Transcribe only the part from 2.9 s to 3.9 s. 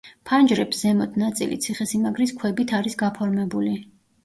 გაფორმებული.